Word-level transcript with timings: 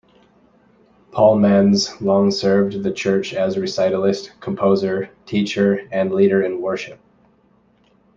Paul 1.11 1.35
Manz 1.37 2.01
long 2.01 2.31
served 2.31 2.81
the 2.81 2.91
church 2.91 3.35
as 3.35 3.55
recitalist, 3.57 4.31
composer, 4.39 5.11
teacher 5.27 5.87
and 5.91 6.11
leader 6.11 6.41
in 6.41 6.59
worship. 6.59 6.99